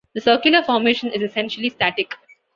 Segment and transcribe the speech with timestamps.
[0.15, 2.15] The circular formation is essentially static.